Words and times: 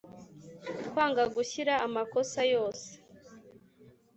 Kwanga 0.89 1.23
gushyira 1.35 1.73
amakosa 1.87 2.39
yose 2.53 2.87